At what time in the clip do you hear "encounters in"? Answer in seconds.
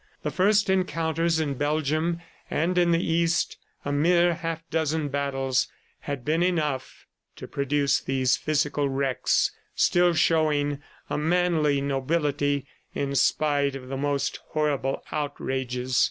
0.67-1.53